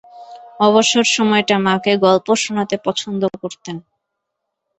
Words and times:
অবসর 0.59 1.05
সময়টা 1.15 1.55
মাকে 1.65 1.93
গল্প 2.05 2.27
শোনাতে 2.43 2.75
পছন্দ 2.85 3.21
করতেন। 3.41 3.77